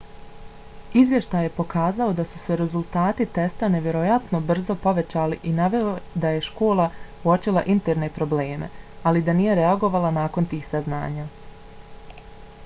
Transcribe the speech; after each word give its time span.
izvještaj 0.99 1.43
je 1.47 1.51
pokazao 1.57 2.13
da 2.19 2.23
su 2.31 2.39
se 2.45 2.55
rezultati 2.61 3.27
testa 3.35 3.69
nevjerovatno 3.75 4.41
brzo 4.49 4.77
povećali 4.87 5.37
i 5.51 5.53
naveo 5.61 5.93
da 6.25 6.31
je 6.37 6.41
škola 6.49 6.89
uočila 7.29 7.65
interne 7.77 8.11
probleme 8.19 8.71
ali 9.11 9.25
da 9.31 9.39
nije 9.43 9.59
reagovala 9.63 10.13
nakon 10.21 10.49
tih 10.57 10.67
saznanja 10.75 11.29